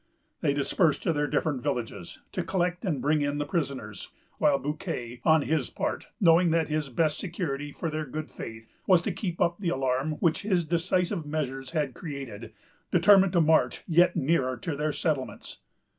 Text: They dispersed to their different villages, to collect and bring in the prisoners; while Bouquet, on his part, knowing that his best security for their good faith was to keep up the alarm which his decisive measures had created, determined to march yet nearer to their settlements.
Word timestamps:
They 0.39 0.55
dispersed 0.55 1.03
to 1.03 1.13
their 1.13 1.27
different 1.27 1.61
villages, 1.61 2.23
to 2.31 2.41
collect 2.41 2.83
and 2.85 3.03
bring 3.03 3.21
in 3.21 3.37
the 3.37 3.45
prisoners; 3.45 4.09
while 4.39 4.57
Bouquet, 4.57 5.21
on 5.23 5.43
his 5.43 5.69
part, 5.69 6.07
knowing 6.19 6.49
that 6.49 6.69
his 6.69 6.89
best 6.89 7.19
security 7.19 7.71
for 7.71 7.91
their 7.91 8.07
good 8.07 8.31
faith 8.31 8.67
was 8.87 9.03
to 9.03 9.11
keep 9.11 9.39
up 9.39 9.59
the 9.59 9.69
alarm 9.69 10.13
which 10.13 10.41
his 10.41 10.65
decisive 10.65 11.27
measures 11.27 11.69
had 11.69 11.93
created, 11.93 12.51
determined 12.89 13.33
to 13.33 13.41
march 13.41 13.83
yet 13.85 14.15
nearer 14.15 14.57
to 14.57 14.75
their 14.75 14.91
settlements. 14.91 15.59